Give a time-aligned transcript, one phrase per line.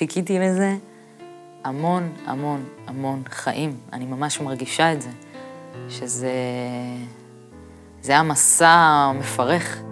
[0.00, 0.76] חיכיתי לזה
[1.64, 3.76] המון, המון, המון חיים.
[3.92, 5.10] אני ממש מרגישה את זה,
[5.88, 6.32] שזה...
[8.02, 9.82] זה היה מסע מפרך.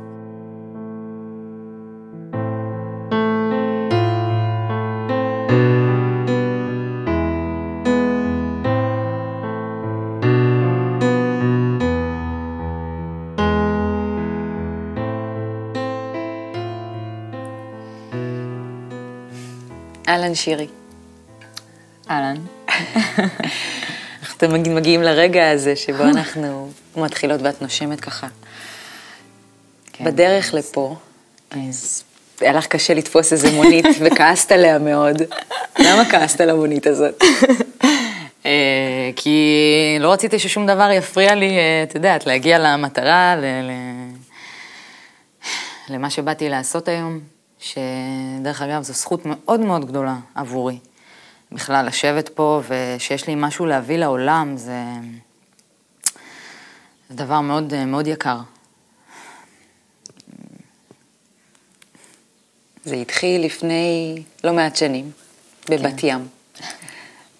[20.28, 20.66] אהלן שירי.
[22.10, 22.36] אהלן.
[24.20, 28.26] אנחנו תמיד מגיעים לרגע הזה שבו אנחנו מתחילות ואת נושמת ככה.
[29.92, 30.04] כן.
[30.04, 30.96] בדרך לפה,
[31.50, 32.02] אז
[32.40, 35.22] היה לך קשה לתפוס איזה מונית וכעסת עליה מאוד.
[35.78, 37.22] למה כעסת על המונית הזאת?
[38.46, 43.36] אה, כי לא רציתי ששום דבר יפריע לי, אה, את יודעת, להגיע למטרה.
[43.36, 43.44] ל...
[45.90, 47.20] למה שבאתי לעשות היום,
[47.60, 50.78] שדרך אגב, זו זכות מאוד מאוד גדולה עבורי.
[51.52, 54.82] בכלל, לשבת פה ושיש לי משהו להביא לעולם, זה,
[57.08, 58.38] זה דבר מאוד, מאוד יקר.
[62.84, 65.10] זה התחיל לפני לא מעט שנים,
[65.70, 66.28] בבת ים.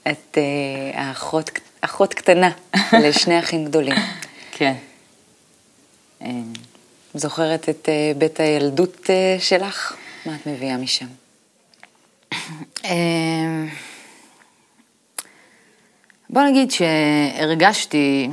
[0.02, 1.50] את אה, האחות,
[1.80, 2.50] אחות קטנה
[3.02, 3.94] לשני אחים גדולים.
[4.50, 4.74] כן.
[6.22, 6.30] אה,
[7.14, 9.96] זוכרת את אה, בית הילדות אה, שלך?
[10.28, 11.06] מה את מביאה משם?
[12.84, 13.64] אה,
[16.30, 18.28] בוא נגיד שהרגשתי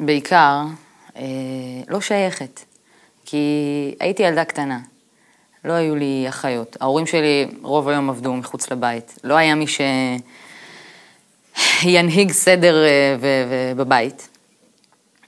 [0.00, 0.62] בעיקר
[1.16, 1.22] אה,
[1.88, 2.60] לא שייכת,
[3.24, 4.78] כי הייתי ילדה קטנה,
[5.64, 6.76] לא היו לי אחיות.
[6.80, 9.66] ההורים שלי רוב היום עבדו מחוץ לבית, לא היה מי
[11.56, 14.28] שינהיג סדר אה, ו- ו- בבית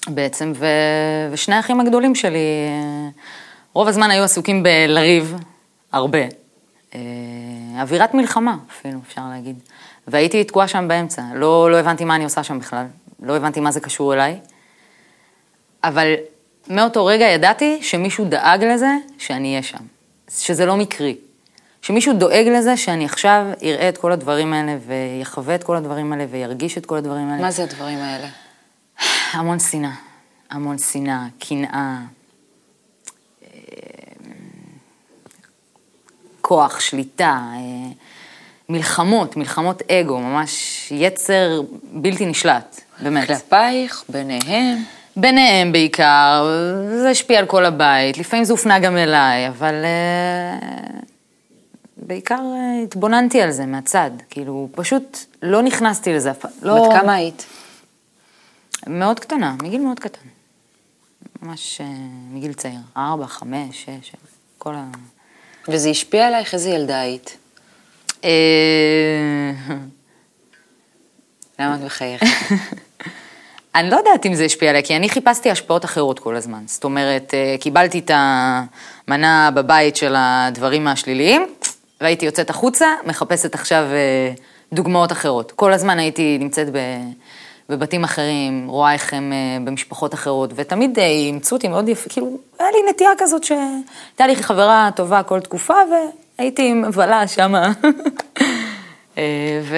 [0.08, 3.08] בעצם, ו- ושני האחים הגדולים שלי אה,
[3.72, 5.34] רוב הזמן היו עסוקים בלריב,
[5.92, 6.18] הרבה.
[6.94, 7.00] אה,
[7.80, 9.58] אווירת מלחמה אפילו, אפשר להגיד.
[10.06, 12.86] והייתי תקועה שם באמצע, לא, לא הבנתי מה אני עושה שם בכלל,
[13.22, 14.38] לא הבנתי מה זה קשור אליי.
[15.84, 16.14] אבל
[16.68, 19.84] מאותו רגע ידעתי שמישהו דאג לזה שאני אהיה שם,
[20.30, 21.16] שזה לא מקרי.
[21.82, 26.26] שמישהו דואג לזה שאני עכשיו אראה את כל הדברים האלה ויחווה את כל הדברים האלה
[26.30, 27.42] וירגיש את כל הדברים האלה.
[27.42, 28.28] מה זה הדברים האלה?
[29.32, 29.94] המון שנאה,
[30.50, 31.98] המון שנאה, קנאה,
[36.52, 37.92] כוח, שליטה, אה,
[38.68, 40.52] מלחמות, מלחמות אגו, ממש
[40.94, 41.60] יצר
[41.92, 43.26] בלתי נשלט, באמת.
[43.26, 44.78] כלפייך, ביניהם.
[45.16, 46.46] ביניהם בעיקר,
[47.00, 50.64] זה השפיע על כל הבית, לפעמים זה הופנה גם אליי, אבל uh,
[51.96, 56.50] בעיקר uh, התבוננתי על זה מהצד, כאילו, פשוט לא נכנסתי לזה אף פעם.
[56.62, 56.88] לא...
[56.88, 57.46] בת כמה היית?
[58.86, 60.28] מאוד קטנה, מגיל מאוד קטן.
[61.42, 61.84] ממש uh,
[62.34, 64.12] מגיל צעיר, ארבע, חמש, שש,
[64.58, 64.84] כל ה...
[65.68, 66.54] וזה השפיע עלייך?
[66.54, 67.36] איזה ילדה היית?
[68.24, 68.30] אה,
[71.58, 72.26] למה את מחייכת?
[73.74, 76.62] אני לא יודעת אם זה השפיע עליי, כי אני חיפשתי השפעות אחרות כל הזמן.
[76.66, 81.46] זאת אומרת, אה, קיבלתי את המנה בבית של הדברים השליליים,
[82.00, 84.32] והייתי יוצאת החוצה, מחפשת עכשיו אה,
[84.72, 85.52] דוגמאות אחרות.
[85.52, 86.78] כל הזמן הייתי נמצאת ב...
[87.72, 92.68] בבתים אחרים, רואה איך הם אה, במשפחות אחרות, ותמיד אימצו אותי מאוד יפה, כאילו, היה
[92.70, 95.74] לי נטייה כזאת שהייתה לי חברה טובה כל תקופה,
[96.38, 97.72] והייתי מבלה שמה.
[99.62, 99.76] ו...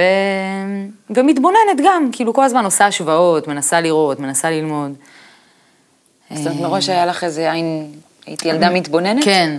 [1.11, 4.95] ומתבוננת גם, כאילו כל הזמן עושה השוואות, מנסה לראות, מנסה ללמוד.
[6.31, 7.93] זאת אומרת, מראש היה לך איזה עין,
[8.27, 9.25] הייתי ילדה מתבוננת?
[9.25, 9.59] כן,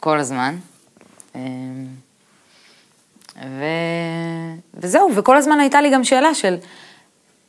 [0.00, 0.56] כל הזמן.
[3.42, 3.64] ו...
[4.74, 6.56] וזהו, וכל הזמן הייתה לי גם שאלה של,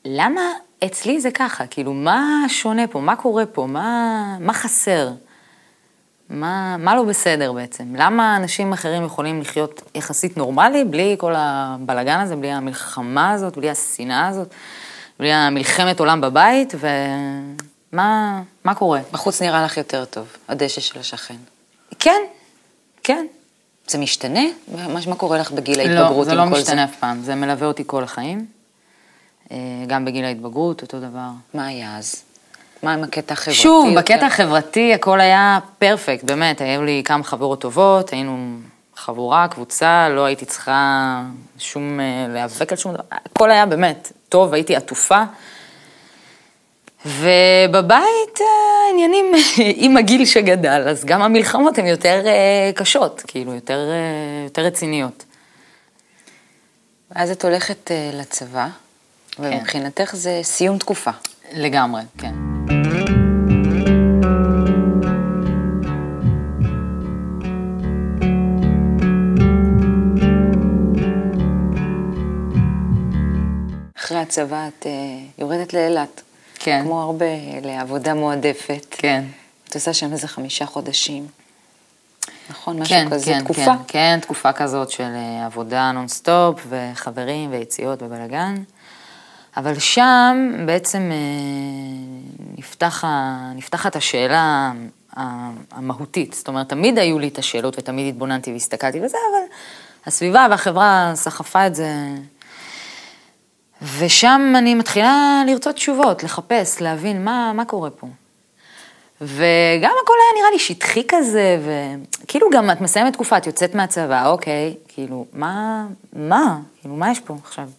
[0.05, 0.41] למה
[0.85, 1.67] אצלי זה ככה?
[1.67, 2.99] כאילו, מה שונה פה?
[2.99, 3.65] מה קורה פה?
[3.65, 5.09] מה, מה חסר?
[6.29, 7.83] מה, מה לא בסדר בעצם?
[7.95, 13.69] למה אנשים אחרים יכולים לחיות יחסית נורמלי, בלי כל הבלגן הזה, בלי המלחמה הזאת, בלי
[13.69, 14.53] השנאה הזאת,
[15.19, 18.99] בלי המלחמת עולם בבית, ומה מה קורה?
[19.11, 21.35] בחוץ נראה לך יותר טוב, הדשא של השכן.
[21.99, 22.21] כן,
[23.03, 23.25] כן.
[23.87, 24.43] זה משתנה?
[24.71, 27.35] מה, מה קורה לך בגיל ההתבגרות לא, זה לא עם כל משתנה אף פעם, זה
[27.35, 28.54] מלווה אותי כל החיים.
[29.51, 29.57] אה,
[29.87, 31.29] גם בגיל ההתבגרות, אותו דבר.
[31.53, 32.23] מה היה אז?
[32.83, 33.59] מה עם הקטע החברתי?
[33.59, 33.99] שוב, יותר?
[33.99, 38.57] בקטע החברתי הכל היה פרפקט, באמת, היו לי כמה חברות טובות, היינו
[38.95, 41.21] חבורה, קבוצה, לא הייתי צריכה
[41.57, 45.23] שום, אה, להיאבק על שום דבר, הכל היה באמת טוב, הייתי עטופה.
[47.05, 48.45] ובבית אה,
[48.87, 49.25] העניינים
[49.85, 52.21] עם הגיל שגדל, אז גם המלחמות הן יותר
[52.75, 53.79] קשות, כאילו, יותר,
[54.43, 55.25] יותר רציניות.
[57.15, 58.67] אז את הולכת לצבא,
[59.39, 60.17] ומבחינתך כן.
[60.17, 61.11] זה סיום תקופה.
[61.53, 62.33] לגמרי, כן.
[73.97, 76.21] אחרי הצבא את uh, יורדת לאילת.
[76.59, 76.81] כן.
[76.83, 77.25] כמו הרבה,
[77.63, 78.85] לעבודה מועדפת.
[78.91, 79.23] כן.
[79.69, 81.27] את עושה שם איזה חמישה חודשים.
[82.49, 83.65] נכון, משהו כן, כזה, כן, תקופה.
[83.65, 88.55] כן, כן, תקופה כזאת של אה, עבודה נונסטופ, וחברים, ויציאות, ובלאגן.
[89.57, 91.17] אבל שם בעצם אה,
[92.57, 93.03] נפתח,
[93.55, 94.71] נפתחת השאלה
[95.71, 96.33] המהותית.
[96.33, 99.43] זאת אומרת, תמיד היו לי את השאלות ותמיד התבוננתי והסתכלתי וזה, אבל
[100.05, 101.89] הסביבה והחברה סחפה את זה.
[103.97, 108.07] ושם אני מתחילה לרצות תשובות, לחפש, להבין מה, מה קורה פה.
[109.21, 111.57] וגם הכל היה נראה לי שטחי כזה,
[112.23, 117.19] וכאילו גם את מסיימת תקופה, את יוצאת מהצבא, אוקיי, כאילו, מה, מה, כאילו, מה יש
[117.19, 117.69] פה עכשיו?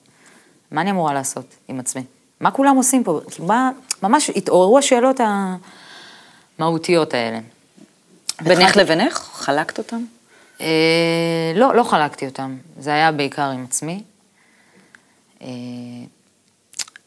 [0.71, 2.03] מה אני אמורה לעשות עם עצמי?
[2.41, 3.21] מה כולם עושים פה?
[3.31, 3.71] כאילו, מה,
[4.03, 5.21] ממש התעוררו השאלות
[6.59, 7.39] המהותיות האלה.
[8.43, 9.19] בינך לבינך?
[9.19, 10.05] חלקת אותם?
[10.61, 14.03] אה, לא, לא חלקתי אותם, זה היה בעיקר עם עצמי.
[15.43, 15.49] אה,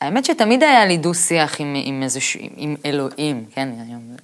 [0.01, 4.15] האמת שתמיד היה לי דו-שיח עם, עם איזשהו, עם אלוהים, כן, היום,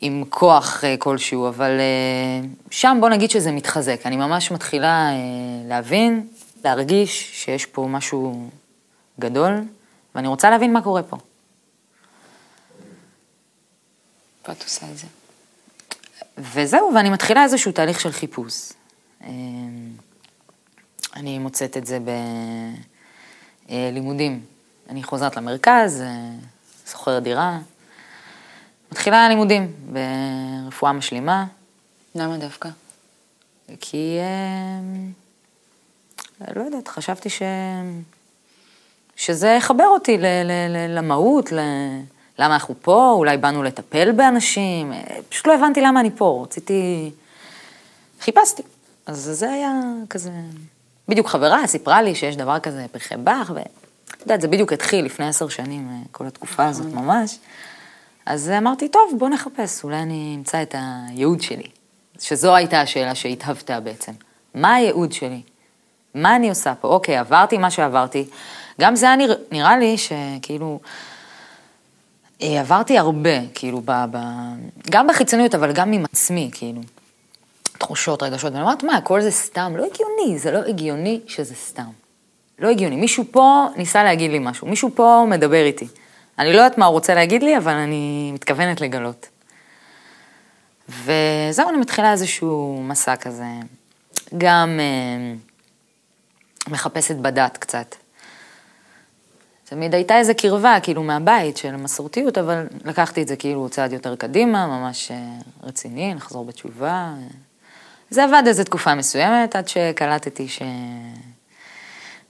[0.00, 4.00] עם כוח אה, כלשהו, אבל אה, שם בוא נגיד שזה מתחזק.
[4.04, 5.14] אני ממש מתחילה אה,
[5.68, 6.26] להבין,
[6.66, 8.50] להרגיש שיש פה משהו
[9.20, 9.64] גדול,
[10.14, 11.16] ואני רוצה להבין מה קורה פה.
[14.42, 15.06] פה את עושה את זה.
[16.38, 18.72] וזהו, ואני מתחילה איזשהו תהליך של חיפוש.
[19.22, 19.28] אה,
[21.16, 21.98] אני מוצאת את זה
[23.68, 24.44] בלימודים.
[24.88, 26.30] אני חוזרת למרכז, אה,
[26.90, 27.58] שוכרת דירה,
[28.92, 31.46] מתחילה לימודים ברפואה משלימה,
[32.14, 32.68] למה דווקא?
[33.80, 34.80] כי, אה,
[36.40, 37.42] לא יודעת, חשבתי ש...
[39.16, 41.58] שזה יחבר אותי ל- ל- ל- למהות, ל...
[42.38, 47.10] למה אנחנו פה, אולי באנו לטפל באנשים, אה, פשוט לא הבנתי למה אני פה, רציתי...
[48.20, 48.62] חיפשתי.
[49.06, 49.72] אז זה היה
[50.10, 50.30] כזה...
[51.08, 55.28] בדיוק חברה סיפרה לי שיש דבר כזה פרחי באך, ואת יודעת, זה בדיוק התחיל לפני
[55.28, 57.38] עשר שנים, אה, כל התקופה הזאת ממש.
[58.26, 61.66] אז אמרתי, טוב, בוא נחפש, אולי אני אמצא את הייעוד שלי.
[62.20, 64.12] שזו הייתה השאלה שהתהוותה בעצם.
[64.54, 65.42] מה הייעוד שלי?
[66.16, 66.88] מה אני עושה פה?
[66.88, 68.24] אוקיי, עברתי מה שעברתי.
[68.80, 70.80] גם זה היה נרא, נראה לי שכאילו,
[72.42, 74.18] אה, עברתי הרבה, כאילו, ב, ב,
[74.90, 76.80] גם בחיצוניות, אבל גם עם עצמי, כאילו.
[77.78, 79.72] תחושות, רגשות, ואני אומרת, מה, הכל זה סתם?
[79.76, 81.90] לא הגיוני, זה לא הגיוני שזה סתם.
[82.58, 82.96] לא הגיוני.
[82.96, 85.86] מישהו פה ניסה להגיד לי משהו, מישהו פה מדבר איתי.
[86.38, 89.28] אני לא יודעת מה הוא רוצה להגיד לי, אבל אני מתכוונת לגלות.
[90.88, 93.44] וזהו, אני מתחילה איזשהו מסע כזה.
[94.38, 95.34] גם אה,
[96.68, 97.94] מחפשת בדת קצת.
[99.68, 104.16] תמיד הייתה איזו קרבה, כאילו, מהבית של המסורתיות, אבל לקחתי את זה כאילו צעד יותר
[104.16, 105.16] קדימה, ממש אה,
[105.62, 107.14] רציני, לחזור בתשובה.
[108.10, 110.46] זה עבד איזו תקופה מסוימת, עד שקלטתי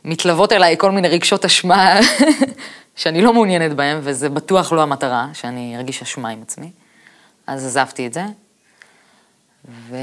[0.04, 2.00] שמתלוות אליי כל מיני רגשות אשמה
[2.96, 6.70] שאני לא מעוניינת בהם, וזה בטוח לא המטרה, שאני ארגיש אשמה עם עצמי.
[7.46, 8.24] אז עזבתי את זה.
[9.68, 9.96] ו...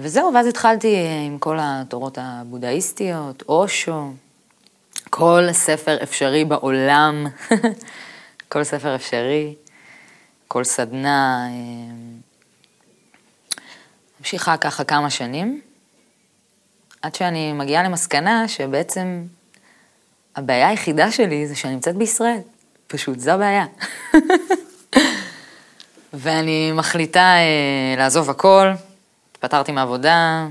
[0.00, 0.96] וזהו, ואז התחלתי
[1.26, 4.12] עם כל התורות הבודהיסטיות, אושו,
[5.10, 7.26] כל ספר אפשרי בעולם,
[8.52, 9.54] כל ספר אפשרי,
[10.48, 11.48] כל סדנה.
[11.50, 11.94] אה,
[14.20, 15.60] ממשיכה ככה כמה שנים,
[17.02, 19.24] עד שאני מגיעה למסקנה שבעצם
[20.36, 22.40] הבעיה היחידה שלי זה שאני נמצאת בישראל.
[22.86, 23.66] פשוט, זו הבעיה.
[26.12, 28.66] ואני מחליטה אה, לעזוב הכל,
[29.44, 30.46] התפטרתי מעבודה,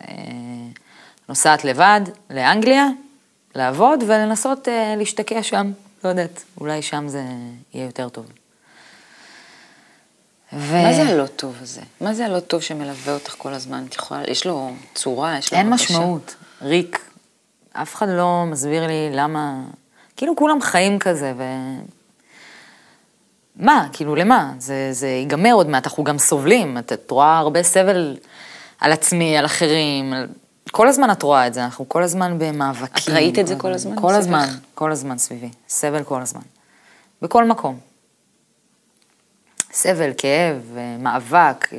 [0.00, 0.14] אה,
[1.28, 2.00] נוסעת לבד
[2.30, 2.86] לאנגליה,
[3.54, 5.72] לעבוד ולנסות אה, להשתקע שם,
[6.04, 7.22] לא יודעת, אולי שם זה
[7.74, 8.26] יהיה יותר טוב.
[10.52, 10.82] ו...
[10.82, 11.80] מה זה הלא טוב הזה?
[12.00, 13.84] מה זה הלא טוב שמלווה אותך כל הזמן?
[13.88, 15.84] את יכולה, יש לו צורה, יש לו אין הרגשה?
[15.84, 17.10] משמעות, ריק.
[17.72, 19.60] אף אחד לא מסביר לי למה...
[20.16, 21.42] כאילו כולם חיים כזה, ו...
[23.58, 23.88] מה?
[23.92, 24.52] כאילו, למה?
[24.58, 26.78] זה, זה ייגמר עוד מעט, אנחנו גם סובלים.
[26.78, 28.16] את, את רואה הרבה סבל
[28.80, 30.12] על עצמי, על אחרים.
[30.12, 30.28] על...
[30.70, 33.14] כל הזמן את רואה את זה, אנחנו כל הזמן במאבקים.
[33.14, 34.60] את ראית את זה כל הזמן כל הזמן, סביבך?
[34.74, 35.48] כל הזמן סביבי.
[35.68, 36.40] סבל כל הזמן.
[37.22, 37.78] בכל מקום.
[39.72, 41.68] סבל, כאב, אה, מאבק.
[41.72, 41.78] אה,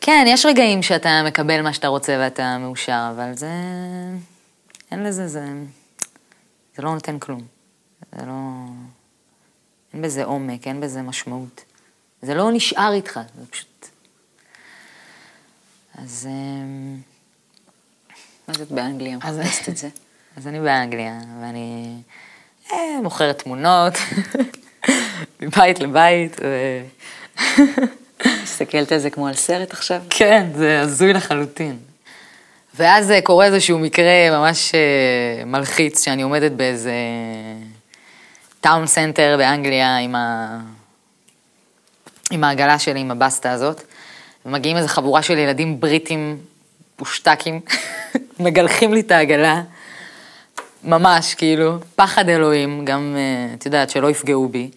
[0.00, 3.50] כן, יש רגעים שאתה מקבל מה שאתה רוצה ואתה מאושר, אבל זה...
[4.90, 5.44] אין לזה, זה...
[6.76, 7.40] זה לא נותן כלום.
[8.18, 8.32] זה לא...
[9.94, 11.64] אין בזה עומק, אין בזה משמעות.
[12.22, 13.88] זה לא נשאר איתך, זה פשוט...
[15.94, 16.28] אז...
[16.30, 16.96] אמ,
[18.46, 19.88] אז את באנגליה מחפשת את זה.
[20.36, 21.96] אז אני באנגליה, ואני
[22.72, 23.94] אה, מוכרת תמונות,
[25.40, 26.82] מבית לבית, ו...
[28.42, 30.02] מסתכלת על זה כמו על סרט עכשיו?
[30.10, 31.78] כן, זה הזוי לחלוטין.
[32.74, 36.92] ואז אה, קורה איזשהו מקרה ממש אה, מלחיץ, שאני עומדת באיזה
[38.60, 40.58] town center באנגליה עם, ה...
[42.30, 43.82] עם העגלה שלי, עם הבסטה הזאת,
[44.46, 46.38] ומגיעים איזו חבורה של ילדים בריטים
[46.96, 47.60] פושטקים,
[48.40, 49.62] מגלחים לי את העגלה,
[50.84, 54.70] ממש, כאילו, פחד אלוהים, גם, אה, את יודעת, שלא יפגעו בי.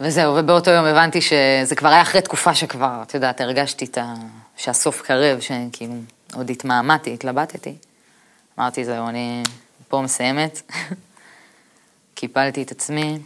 [0.00, 4.14] וזהו, ובאותו יום הבנתי שזה כבר היה אחרי תקופה שכבר, את יודעת, הרגשתי את ה...
[4.56, 5.94] שהסוף קרב, שכאילו
[6.34, 7.74] עוד התמהמהתי, התלבטתי.
[8.58, 9.42] אמרתי, זהו, אני
[9.88, 10.62] פה מסיימת.
[12.20, 13.18] קיפלתי את עצמי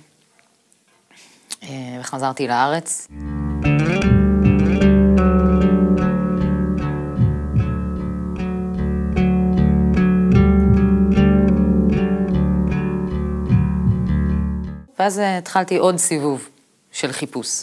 [1.62, 1.68] אה,
[2.00, 3.08] וחזרתי לארץ.
[14.98, 16.48] ואז התחלתי עוד סיבוב
[16.92, 17.62] של חיפוש.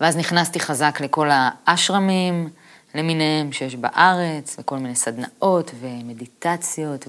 [0.00, 2.48] ואז נכנסתי חזק לכל האשרמים
[2.94, 7.08] למיניהם שיש בארץ, וכל מיני סדנאות ומדיטציות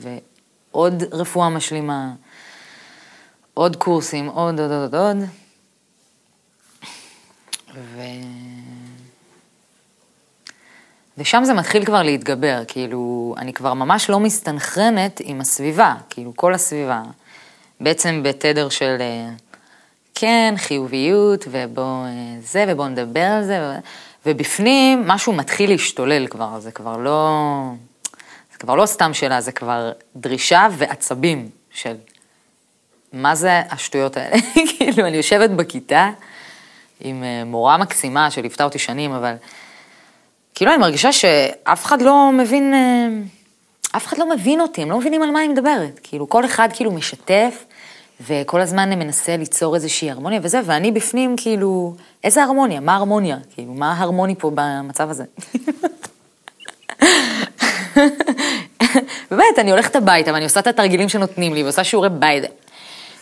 [0.72, 2.14] ועוד רפואה משלימה,
[3.54, 5.18] עוד קורסים, עוד, עוד, עוד, עוד.
[7.76, 8.02] ו...
[11.18, 16.54] ושם זה מתחיל כבר להתגבר, כאילו, אני כבר ממש לא מסתנכרנת עם הסביבה, כאילו, כל
[16.54, 17.04] הסביבה.
[17.80, 19.30] בעצם בתדר של אה,
[20.16, 22.10] כן, חיוביות, ובוא אה,
[22.42, 23.76] זה, ובוא נדבר על זה,
[24.26, 27.30] ובפנים משהו מתחיל להשתולל כבר, זה כבר לא...
[28.52, 31.96] זה כבר לא סתם שאלה, זה כבר דרישה ועצבים של
[33.14, 34.38] מה זה השטויות האלה.
[34.78, 36.10] כאילו, אני יושבת בכיתה
[37.00, 39.36] עם אה, מורה מקסימה שליוותה אותי שנים, אבל
[40.56, 42.74] כאילו אני מרגישה שאף אחד לא מבין,
[43.96, 46.00] אף אחד לא מבין אותי, הם לא מבינים על מה אני מדברת.
[46.04, 47.66] כאילו, כל אחד כאילו משתף
[48.22, 52.80] וכל הזמן מנסה ליצור איזושהי הרמוניה וזה, ואני בפנים כאילו, איזה הרמוניה?
[52.80, 53.38] מה הרמוניה?
[53.56, 55.24] כאילו, מה הרמוני פה במצב הזה?
[59.32, 62.44] באמת, אני הולכת הביתה ואני עושה את התרגילים שנותנים לי ועושה שיעורי בית.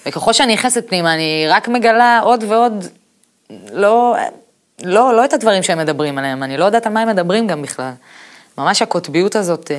[0.05, 2.85] וככל שאני נכנסת פנימה, אני רק מגלה עוד ועוד,
[3.71, 4.15] לא,
[4.83, 7.61] לא, לא את הדברים שהם מדברים עליהם, אני לא יודעת על מה הם מדברים גם
[7.61, 7.91] בכלל.
[8.57, 9.77] ממש הקוטביות הזאת אה,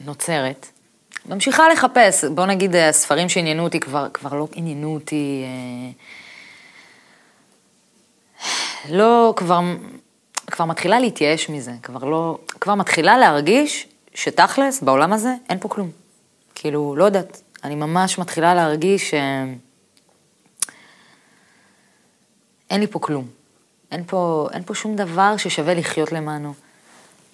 [0.00, 0.66] נוצרת.
[1.26, 5.90] ממשיכה לחפש, בוא נגיד, הספרים שעניינו אותי כבר, כבר לא עניינו אותי, אה,
[8.90, 9.60] לא, כבר,
[10.46, 15.90] כבר מתחילה להתייאש מזה, כבר לא, כבר מתחילה להרגיש שתכלס, בעולם הזה, אין פה כלום.
[16.54, 19.14] כאילו, לא יודעת, אני ממש מתחילה להרגיש ש...
[22.70, 23.26] אין לי פה כלום.
[23.92, 26.54] אין פה, אין פה שום דבר ששווה לחיות למענו.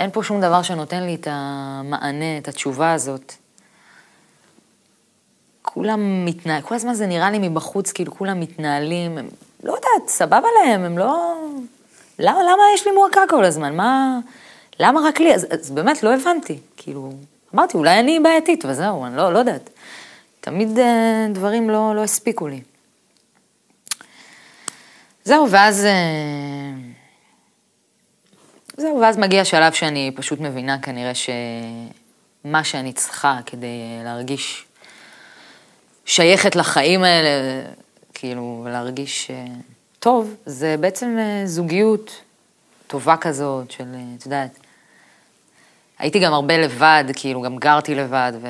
[0.00, 3.32] אין פה שום דבר שנותן לי את המענה, את התשובה הזאת.
[5.62, 9.28] כולם מתנהלים, כל הזמן זה נראה לי מבחוץ, כאילו כולם מתנהלים, הם,
[9.62, 11.34] לא יודעת, סבבה להם, הם לא...
[12.18, 13.76] למה, למה יש לי מועקה כל הזמן?
[13.76, 14.18] מה...
[14.80, 15.34] למה רק לי?
[15.34, 17.12] אז, אז באמת לא הבנתי, כאילו,
[17.54, 19.70] אמרתי, אולי אני בעייתית, וזהו, אני לא, לא יודעת.
[20.42, 22.60] תמיד אה, דברים לא, לא הספיקו לי.
[25.24, 25.84] זהו, ואז...
[25.84, 26.72] אה,
[28.76, 34.64] זהו, ואז מגיע שלב שאני פשוט מבינה כנראה שמה שאני צריכה כדי להרגיש
[36.04, 37.62] שייכת לחיים האלה,
[38.14, 39.44] כאילו, להרגיש אה,
[39.98, 42.20] טוב, זה בעצם אה, זוגיות
[42.86, 44.58] טובה כזאת של, אה, את יודעת,
[45.98, 48.48] הייתי גם הרבה לבד, כאילו, גם גרתי לבד, ו...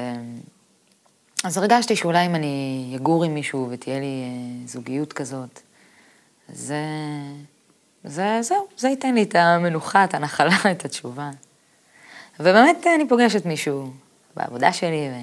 [1.44, 4.24] אז הרגשתי שאולי אם אני אגור עם מישהו ותהיה לי
[4.66, 5.60] זוגיות כזאת,
[6.48, 6.76] זה...
[8.04, 11.30] זה, זהו, זה ייתן לי את המנוחה, את הנחלה, את התשובה.
[12.40, 13.90] ובאמת אני פוגשת מישהו
[14.36, 15.14] בעבודה שלי, ו...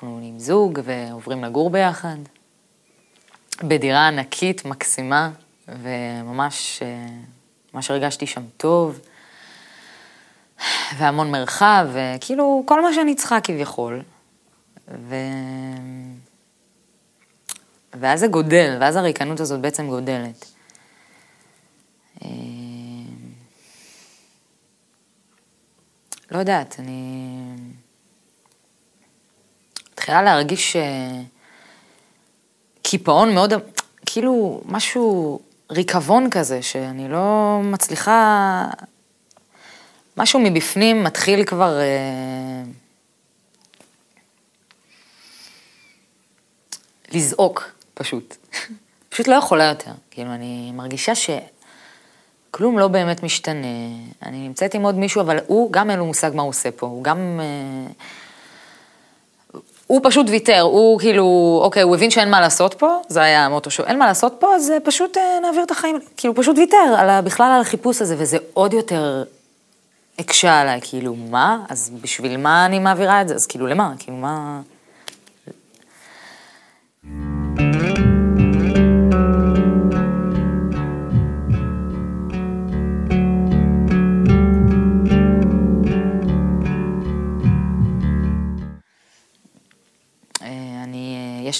[0.00, 2.16] אנחנו עם זוג ועוברים לגור ביחד,
[3.62, 5.30] בדירה ענקית, מקסימה,
[5.68, 7.06] וממש, אה,
[7.74, 9.00] ממש הרגשתי שם טוב,
[10.96, 14.02] והמון מרחב, וכאילו כל מה שאני צריכה כביכול.
[14.90, 15.14] ו...
[17.94, 20.44] ואז זה גודל, ואז הריקנות הזאת בעצם גודלת.
[22.24, 22.28] אה,
[26.30, 27.56] לא יודעת, אני...
[29.92, 31.20] מתחילה להרגיש אה,
[32.82, 33.52] קיפאון מאוד,
[34.06, 38.66] כאילו משהו, ריקבון כזה, שאני לא מצליחה,
[40.16, 41.80] משהו מבפנים מתחיל כבר...
[41.80, 42.62] אה,
[47.12, 48.36] לזעוק, פשוט.
[49.10, 49.90] פשוט לא יכולה יותר.
[50.10, 53.66] כאילו, אני מרגישה שכלום לא באמת משתנה.
[54.22, 56.86] אני נמצאת עם עוד מישהו, אבל הוא, גם אין לו מושג מה הוא עושה פה.
[56.86, 57.40] הוא גם...
[57.40, 57.92] אה,
[59.90, 63.70] הוא פשוט ויתר, הוא כאילו, אוקיי, הוא הבין שאין מה לעשות פה, זה היה המוטו
[63.70, 67.20] שלו, אין מה לעשות פה, אז פשוט אה, נעביר את החיים, כאילו, פשוט ויתר על,
[67.20, 69.24] בכלל על החיפוש הזה, וזה עוד יותר
[70.18, 71.64] הקשה עליי, כאילו, מה?
[71.68, 73.34] אז בשביל מה אני מעבירה את זה?
[73.34, 73.92] אז כאילו, למה?
[73.98, 74.60] כאילו, מה...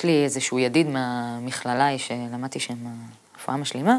[0.00, 2.74] יש לי איזשהו ידיד מהמכללה שלמדתי שם
[3.36, 3.98] רפואה משלימה,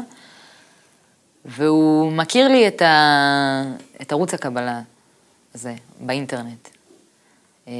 [1.44, 3.62] והוא מכיר לי את, ה...
[4.02, 4.80] את ערוץ הקבלה
[5.54, 6.68] הזה באינטרנט.
[7.68, 7.72] אה,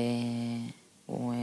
[1.06, 1.34] הוא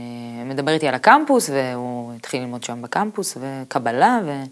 [0.44, 4.42] מדבר איתי על הקמפוס, והוא התחיל ללמוד שם בקמפוס, וקבלה, ו...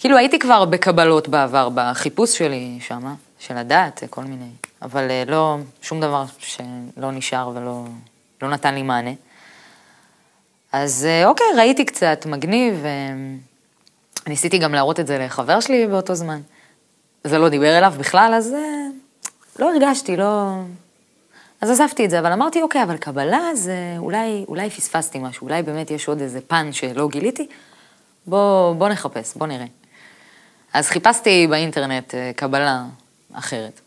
[0.00, 4.50] כאילו הייתי כבר בקבלות בעבר, בחיפוש שלי שם, של הדעת, כל מיני,
[4.82, 7.84] אבל לא, שום דבר שלא נשאר ולא
[8.42, 9.12] לא נתן לי מענה.
[10.72, 12.84] אז אה, אוקיי, ראיתי קצת, מגניב,
[14.26, 16.40] ניסיתי גם להראות את זה לחבר שלי באותו זמן.
[17.24, 18.86] זה לא דיבר אליו בכלל, אז אה,
[19.58, 20.52] לא הרגשתי, לא...
[21.60, 25.62] אז עזבתי את זה, אבל אמרתי, אוקיי, אבל קבלה זה אולי, אולי פספסתי משהו, אולי
[25.62, 27.46] באמת יש עוד איזה פן שלא גיליתי,
[28.26, 29.66] בוא, בוא נחפש, בוא נראה.
[30.72, 32.84] אז חיפשתי באינטרנט אה, קבלה
[33.32, 33.80] אחרת.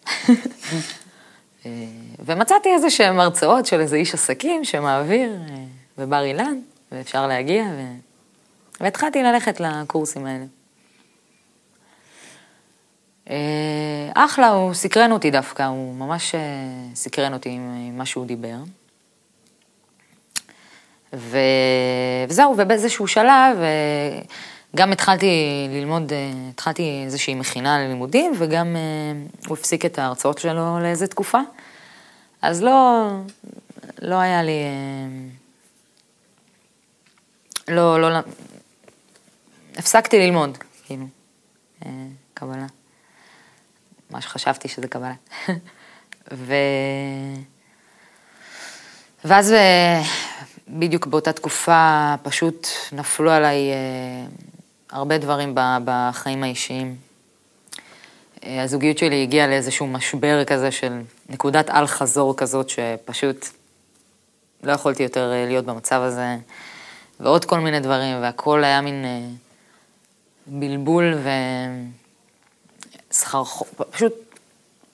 [2.25, 5.31] ומצאתי איזה שהן הרצאות של איזה איש עסקים שמעביר
[6.00, 6.60] בבר אילן,
[6.91, 7.82] ואפשר להגיע, ו...
[8.79, 10.46] והתחלתי ללכת לקורסים האלה.
[13.29, 16.39] אה, אחלה, הוא סקרן אותי דווקא, הוא ממש אה,
[16.96, 18.58] סקרן אותי עם מה שהוא דיבר.
[21.13, 21.38] ו...
[22.29, 24.22] וזהו, ובאיזשהו שלב אה,
[24.75, 26.13] גם התחלתי ללמוד,
[26.50, 28.75] התחלתי איזושהי מכינה ללימודים, וגם
[29.48, 31.39] הוא הפסיק את ההרצאות שלו לאיזה תקופה.
[32.41, 33.08] אז לא,
[34.01, 34.63] לא היה לי...
[37.69, 38.19] לא, לא,
[39.77, 41.05] הפסקתי ללמוד, כאילו,
[41.85, 41.91] אה,
[42.33, 42.65] קבלה.
[44.09, 45.13] מה שחשבתי שזה קבלה.
[46.31, 46.53] ו...
[49.25, 50.01] ואז אה,
[50.67, 54.25] בדיוק באותה תקופה פשוט נפלו עליי אה,
[54.89, 56.96] הרבה דברים בחיים האישיים.
[58.44, 63.46] הזוגיות שלי הגיעה לאיזשהו משבר כזה של נקודת אל-חזור כזאת, שפשוט
[64.63, 66.35] לא יכולתי יותר להיות במצב הזה.
[67.20, 69.27] ועוד כל מיני דברים, והכל היה מין אה,
[70.48, 71.14] בלבול
[73.12, 74.14] וסחרחור, פשוט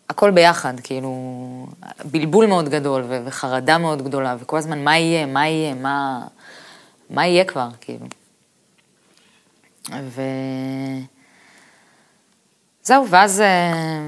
[0.10, 1.68] הכל ביחד, כאילו,
[2.06, 6.28] בלבול מאוד גדול וחרדה מאוד גדולה, וכל הזמן מה יהיה, מה יהיה, מה,
[7.10, 8.06] מה יהיה כבר, כאילו.
[9.92, 10.22] ו...
[12.84, 14.08] זהו, ואז אה,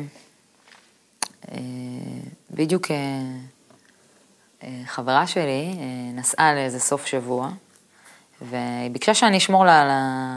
[1.51, 1.57] אה,
[2.51, 2.97] בדיוק אה,
[4.63, 7.49] אה, חברה שלי אה, נסעה לאיזה סוף שבוע,
[8.41, 9.81] והיא ביקשה שאני אשמור לה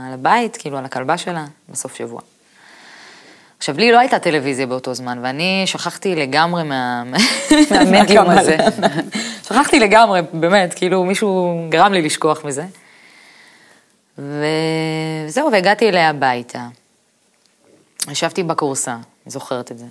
[0.06, 2.20] על הבית, כאילו על הכלבה שלה, בסוף שבוע.
[3.58, 7.02] עכשיו, לי לא הייתה טלוויזיה באותו זמן, ואני שכחתי לגמרי מה...
[7.70, 8.56] מהמדיום הזה.
[9.44, 12.64] שכחתי לגמרי, באמת, כאילו מישהו גרם לי לשכוח מזה.
[14.18, 16.66] וזהו, והגעתי אליה הביתה.
[18.10, 19.86] ישבתי בקורסה, אני זוכרת את זה.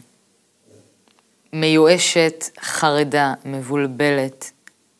[1.54, 4.52] מיואשת, חרדה, מבולבלת,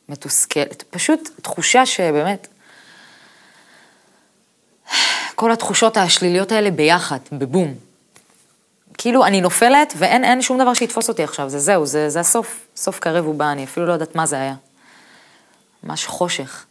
[0.10, 2.48] מתוסכלת, פשוט תחושה שבאמת
[5.40, 7.74] כל התחושות השליליות האלה ביחד, בבום.
[8.98, 13.00] כאילו, אני נופלת ואין שום דבר שיתפוס אותי עכשיו, זה זהו, זה, זה הסוף, סוף
[13.00, 14.56] קרב ובא, אני אפילו לא יודעת מה זה היה.
[15.84, 16.66] ממש חושך.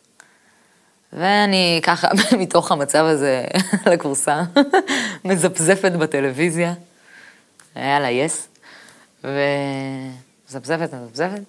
[1.13, 2.09] ואני ככה,
[2.41, 3.45] מתוך המצב הזה,
[3.93, 4.43] לכורסה,
[5.25, 6.75] מזפזפת בטלוויזיה,
[7.75, 8.49] היה לה יס,
[9.25, 11.41] ומזפזפת, מזפזפת,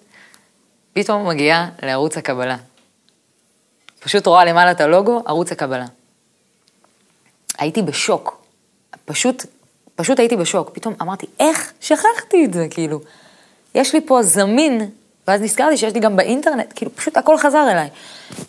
[0.92, 2.56] פתאום מגיעה לערוץ הקבלה.
[4.00, 5.86] פשוט רואה למעלה את הלוגו, ערוץ הקבלה.
[7.60, 8.44] הייתי בשוק.
[9.04, 9.46] פשוט,
[9.94, 10.70] פשוט הייתי בשוק.
[10.72, 13.00] פתאום אמרתי, איך שכחתי את זה, כאילו.
[13.74, 14.90] יש לי פה זמין,
[15.28, 17.88] ואז נזכרתי שיש לי גם באינטרנט, כאילו, פשוט הכל חזר אליי.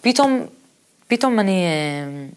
[0.01, 0.45] פתאום,
[1.07, 2.27] פתאום אני, אה,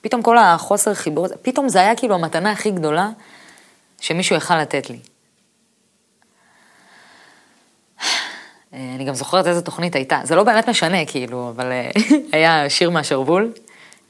[0.00, 3.10] פתאום כל החוסר חיבור הזה, פתאום זה היה כאילו המתנה הכי גדולה
[4.00, 4.98] שמישהו יכל לתת לי.
[8.74, 11.90] אה, אני גם זוכרת איזה תוכנית הייתה, זה לא באמת משנה, כאילו, אבל אה,
[12.32, 13.52] היה שיר מהשרוול,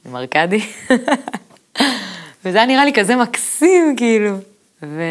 [0.05, 0.61] עם ארכדי.
[2.45, 4.35] וזה היה נראה לי כזה מקסים, כאילו.
[4.83, 5.01] ו...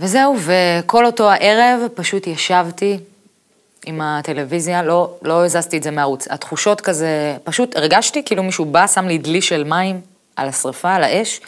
[0.00, 2.98] וזהו, וכל אותו הערב פשוט ישבתי
[3.86, 6.28] עם הטלוויזיה, לא, לא הזזתי את זה מהערוץ.
[6.30, 10.00] התחושות כזה, פשוט הרגשתי כאילו מישהו בא, שם לי דלי של מים
[10.36, 11.40] על השרפה, על האש,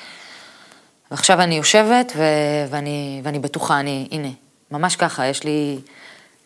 [1.10, 2.22] ועכשיו אני יושבת ו...
[2.70, 4.28] ואני, ואני בטוחה, אני, הנה,
[4.70, 5.78] ממש ככה, יש לי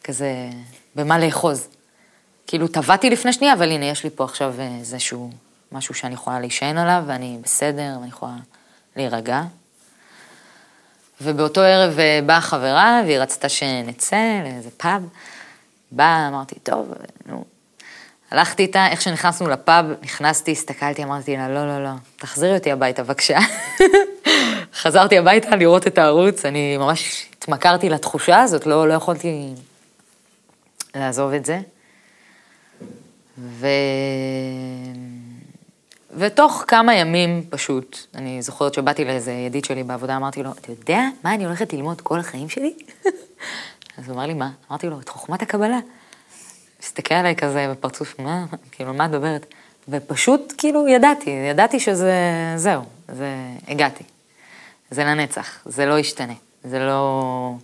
[0.05, 0.31] כזה
[0.97, 1.69] במה לאחוז.
[2.47, 5.31] כאילו טבעתי לפני שנייה, אבל הנה, יש לי פה עכשיו איזשהו
[5.73, 8.33] משהו שאני יכולה להישען עליו, ואני בסדר, ואני יכולה
[8.97, 9.43] להירגע.
[11.21, 15.03] ובאותו ערב אה, באה חברה, והיא רצתה שנצא לאיזה פאב.
[15.91, 16.93] באה, אמרתי, טוב,
[17.27, 17.45] נו.
[18.31, 23.03] הלכתי איתה, איך שנכנסנו לפאב, נכנסתי, הסתכלתי, אמרתי לה, לא, לא, לא, תחזירי אותי הביתה,
[23.03, 23.39] בבקשה.
[24.83, 29.49] חזרתי הביתה לראות את הערוץ, אני ממש התמכרתי לתחושה הזאת, לא, לא יכולתי
[30.95, 31.61] לעזוב את זה.
[33.43, 33.67] ו...
[36.17, 41.01] ותוך כמה ימים פשוט, אני זוכרת שבאתי לאיזה ידיד שלי בעבודה, אמרתי לו, אתה יודע
[41.25, 42.75] מה אני הולכת ללמוד כל החיים שלי?
[43.99, 44.51] אז הוא אמר לי, מה?
[44.71, 45.79] אמרתי לו, את חוכמת הקבלה.
[46.83, 49.47] הסתכל עליי כזה בפרצוף, מה, כאילו, מה את מדברת?
[49.89, 52.15] ופשוט, כאילו, ידעתי, ידעתי שזה,
[52.57, 53.37] זהו, זה,
[53.69, 54.05] הגעתי.
[54.91, 57.55] זה לנצח, זה לא ישתנה, זה לא...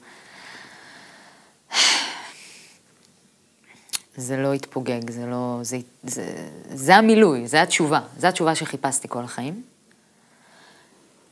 [4.18, 5.58] זה לא יתפוגג, זה לא...
[5.62, 9.62] זה, זה, זה המילוי, זה התשובה, זה התשובה שחיפשתי כל החיים.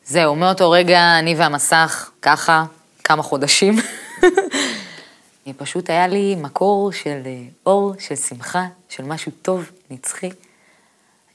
[0.04, 2.64] זהו, מאותו רגע אני והמסך, ככה,
[3.04, 3.76] כמה חודשים.
[5.56, 10.30] פשוט היה לי מקור של אה, אור, של שמחה, של משהו טוב, נצחי.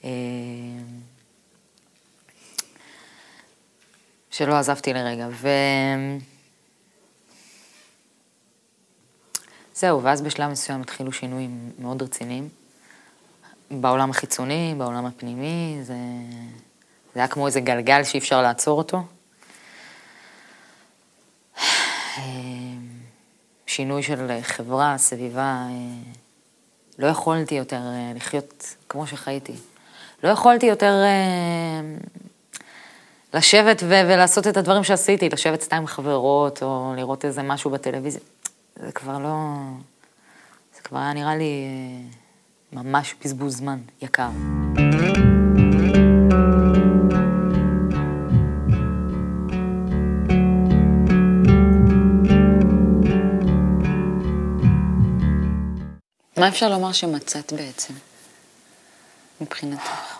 [0.04, 0.10] אה,
[4.32, 5.28] שלא עזבתי לרגע.
[5.32, 5.48] ו...
[9.82, 12.50] זהו, ואז בשלב מסוים התחילו שינויים מאוד רציניים.
[13.72, 15.94] בעולם החיצוני, בעולם הפנימי, זה,
[17.14, 19.04] זה היה כמו איזה גלגל שאי אפשר לעצור אותו.
[23.68, 25.64] שינוי של חברה, סביבה,
[27.00, 27.82] לא יכולתי יותר
[28.16, 29.54] לחיות כמו שחייתי.
[30.24, 30.94] לא יכולתי יותר
[33.34, 38.22] לשבת ו- ולעשות את הדברים שעשיתי, לשבת סתם עם חברות, או לראות איזה משהו בטלוויזיה.
[38.86, 39.56] זה כבר לא...
[40.76, 44.30] זה כבר היה נראה לי אה, ממש בזבוז זמן יקר.
[56.38, 57.94] מה אפשר לומר שמצאת בעצם,
[59.42, 60.18] מבחינתך?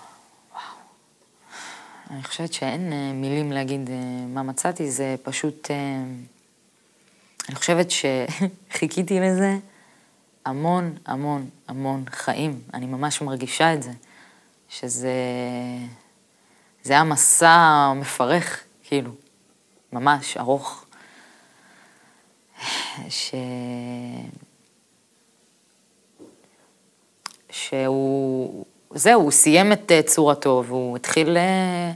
[2.10, 3.96] אני חושבת שאין אה, מילים להגיד אה,
[4.28, 5.70] מה מצאתי, זה פשוט...
[7.52, 9.58] אני חושבת שחיכיתי לזה
[10.46, 12.62] המון, המון, המון חיים.
[12.74, 13.92] אני ממש מרגישה את זה,
[14.70, 15.14] שזה...
[16.84, 19.12] זה היה מסע מפרך, כאילו,
[19.94, 20.86] ממש ארוך.
[23.10, 23.36] ש...
[27.50, 28.66] שהוא...
[28.94, 31.92] זהו, הוא סיים את אה, צורתו והוא התחיל אה,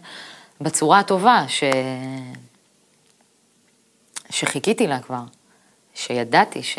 [0.62, 1.64] בצורה הטובה ש...
[4.30, 5.24] שחיכיתי לה כבר.
[5.96, 6.78] שידעתי ש...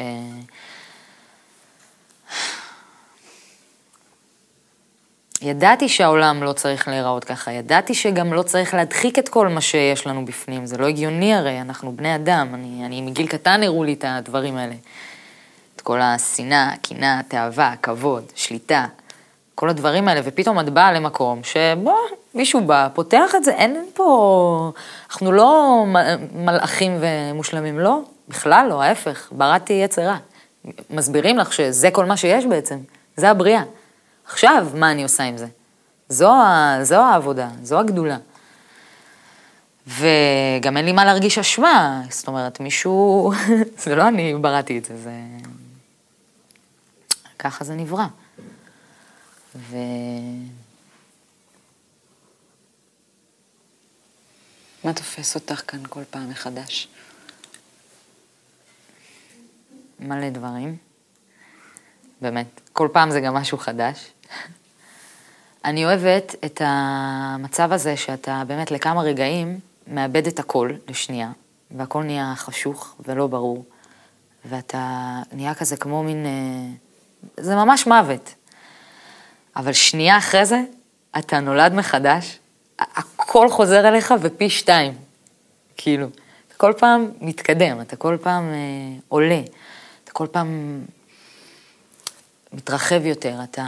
[5.42, 10.07] ידעתי שהעולם לא צריך להיראות ככה, ידעתי שגם לא צריך להדחיק את כל מה שיש
[10.07, 13.92] לנו בפנים, זה לא הגיוני הרי, אנחנו בני אדם, אני, אני מגיל קטן הראו לי
[13.92, 14.74] את הדברים האלה.
[15.76, 18.87] את כל השנאה, הקנאה, התאווה, הכבוד, שליטה,
[19.55, 21.98] כל הדברים האלה, ופתאום את באה למקום שבוא,
[22.35, 24.72] מישהו בא, פותח את זה, אין פה,
[25.11, 25.83] אנחנו לא
[26.35, 30.19] מלאכים ומושלמים, לא, בכלל לא, ההפך, בראתי יצרה.
[30.91, 32.79] מסבירים לך שזה כל מה שיש בעצם,
[33.17, 33.62] זה הבריאה.
[34.27, 35.47] עכשיו, מה אני עושה עם זה?
[36.09, 36.33] זו,
[36.83, 38.17] זו העבודה, זו הגדולה.
[39.87, 43.33] וגם אין לי מה להרגיש אשמה, זאת אומרת, מישהו,
[43.83, 45.11] זה לא אני בראתי את זה, זה...
[47.39, 48.07] ככה זה נברא.
[49.57, 49.77] ו...
[54.85, 56.89] מה תופס אותך כאן כל פעם מחדש?
[60.01, 60.77] מלא דברים.
[62.21, 64.13] באמת, כל פעם זה גם משהו חדש.
[65.65, 71.31] אני אוהבת את המצב הזה שאתה באמת לכמה רגעים מאבד את הכל לשנייה,
[71.71, 73.65] והכל נהיה חשוך ולא ברור,
[74.45, 76.27] ואתה נהיה כזה כמו מין...
[76.27, 76.73] אה,
[77.37, 78.35] זה ממש מוות.
[79.57, 80.63] אבל שנייה אחרי זה,
[81.19, 82.39] אתה נולד מחדש,
[82.79, 84.95] הכל חוזר אליך ופי שתיים.
[85.77, 86.07] כאילו,
[86.49, 89.41] אתה כל פעם מתקדם, אתה כל פעם אה, עולה.
[90.18, 90.81] כל פעם
[92.52, 93.64] מתרחב יותר, אתה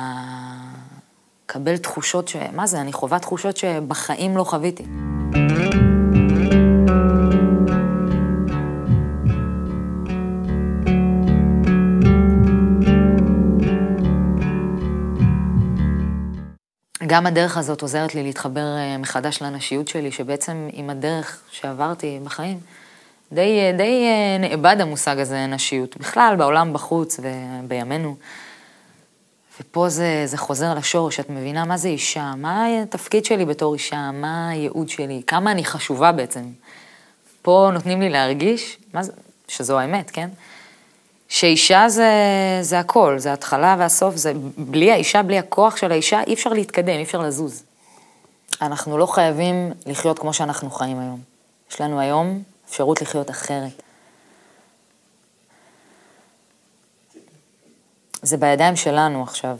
[1.44, 2.36] מקבל תחושות ש...
[2.52, 4.82] מה זה, אני חווה תחושות שבחיים לא חוויתי.
[17.06, 22.60] גם הדרך הזאת עוזרת לי להתחבר אה, מחדש לנשיות שלי, שבעצם עם הדרך שעברתי בחיים,
[23.32, 28.16] די, די אה, נאבד המושג הזה, נשיות, בכלל בעולם בחוץ ובימינו.
[29.60, 34.10] ופה זה, זה חוזר לשורש, את מבינה מה זה אישה, מה התפקיד שלי בתור אישה,
[34.12, 36.44] מה הייעוד שלי, כמה אני חשובה בעצם.
[37.42, 39.12] פה נותנים לי להרגיש, מה זה,
[39.48, 40.28] שזו האמת, כן?
[41.28, 42.12] שאישה זה,
[42.62, 46.98] זה הכל, זה ההתחלה והסוף, זה בלי האישה, בלי הכוח של האישה, אי אפשר להתקדם,
[46.98, 47.62] אי אפשר לזוז.
[48.62, 51.20] אנחנו לא חייבים לחיות כמו שאנחנו חיים היום.
[51.70, 53.82] יש לנו היום אפשרות לחיות אחרת.
[58.22, 59.58] זה בידיים שלנו עכשיו,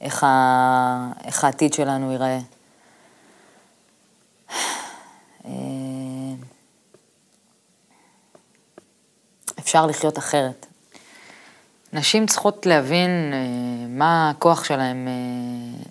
[0.00, 1.12] איך, ה...
[1.24, 2.38] איך העתיד שלנו ייראה.
[5.44, 5.50] אה,
[9.58, 10.66] אפשר לחיות אחרת.
[11.92, 15.89] נשים צריכות להבין אה, מה הכוח שלהם, אה,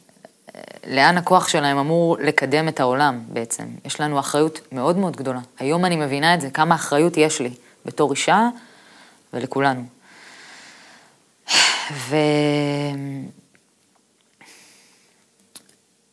[0.88, 3.64] לאן הכוח שלהם אמור לקדם את העולם בעצם.
[3.86, 5.40] יש לנו אחריות מאוד מאוד גדולה.
[5.60, 7.54] היום אני מבינה את זה, כמה אחריות יש לי
[7.86, 8.50] בתור אישה
[9.34, 9.84] ולכולנו.
[11.92, 12.16] ו...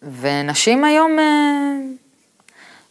[0.02, 1.72] ונשים היום אה,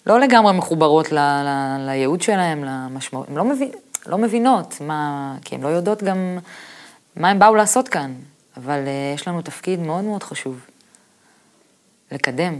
[0.05, 1.17] לא לגמרי מחוברות ל...
[1.17, 1.77] ל...
[1.85, 3.71] לייעוד שלהם, למשמעות, הן לא, מבין...
[4.05, 6.37] לא מבינות מה, כי הן לא יודעות גם
[7.15, 8.13] מה הם באו לעשות כאן,
[8.57, 10.65] אבל אה, יש לנו תפקיד מאוד מאוד חשוב,
[12.15, 12.59] לקדם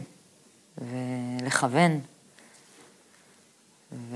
[0.78, 2.00] ולכוון
[3.92, 4.16] ו...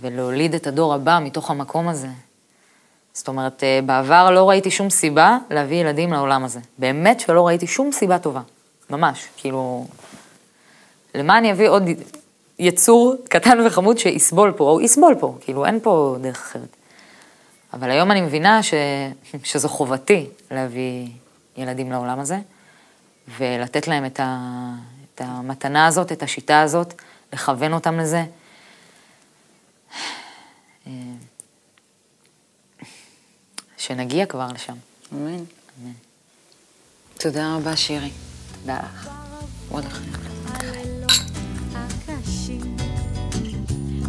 [0.00, 2.08] ולהוליד את הדור הבא מתוך המקום הזה.
[3.12, 6.60] זאת אומרת, אה, בעבר לא ראיתי שום סיבה להביא ילדים לעולם הזה.
[6.78, 8.40] באמת שלא ראיתי שום סיבה טובה.
[8.90, 9.86] ממש, כאילו...
[11.14, 11.82] למה אני אביא עוד
[12.58, 16.76] יצור קטן וחמוד שיסבול פה, או יסבול פה, כאילו אין פה דרך אחרת.
[17.72, 18.74] אבל היום אני מבינה ש...
[19.44, 21.08] שזו חובתי להביא
[21.56, 22.38] ילדים לעולם הזה,
[23.28, 24.38] ולתת להם את, ה,
[25.14, 26.94] את המתנה הזאת, את השיטה הזאת,
[27.32, 28.24] לכוון אותם לזה.
[33.76, 34.76] שנגיע כבר לשם.
[35.12, 35.34] אמן.
[35.34, 35.92] אמן.
[37.18, 38.10] תודה רבה, שירי.
[38.60, 39.08] תודה לך.
[39.68, 39.84] עוד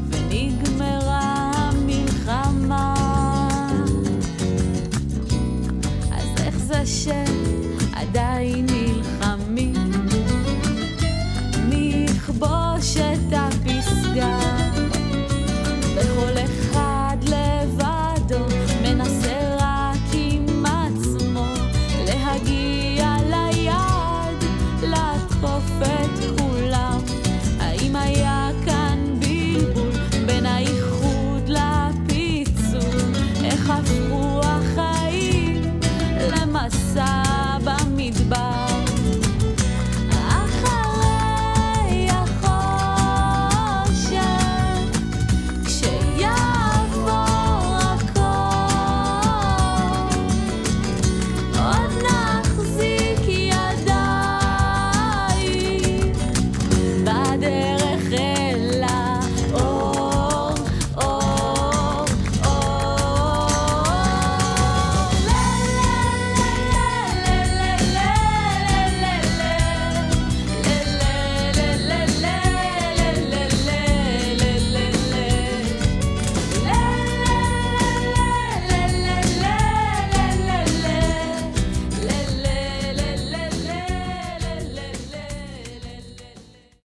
[0.10, 2.96] ונגמרה המלחמה,
[6.12, 6.86] אז איך זה
[12.82, 13.51] shut down.